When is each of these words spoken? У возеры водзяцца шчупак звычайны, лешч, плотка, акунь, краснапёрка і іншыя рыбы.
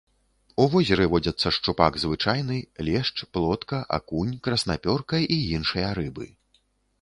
У 0.63 0.65
возеры 0.75 1.03
водзяцца 1.13 1.51
шчупак 1.57 1.99
звычайны, 2.03 2.57
лешч, 2.87 3.17
плотка, 3.37 3.83
акунь, 3.99 4.33
краснапёрка 4.49 5.21
і 5.37 5.39
іншыя 5.59 5.93
рыбы. 6.01 6.27